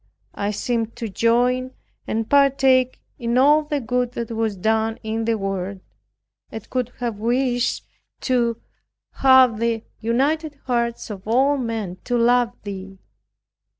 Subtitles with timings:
[0.33, 1.75] I seemed to join
[2.07, 5.79] and partake in all the good that was done in the world,
[6.51, 7.85] and could have wished
[8.21, 8.59] to
[9.11, 12.97] have the united hearts of all men to love Thee.